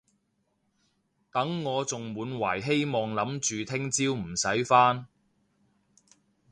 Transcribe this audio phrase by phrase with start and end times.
[1.31, 5.05] 等我仲滿懷希望諗住聽朝唔使返